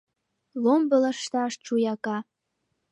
Ломбо 0.63 0.95
лышташ 1.03 1.53
чуяка 1.65 2.17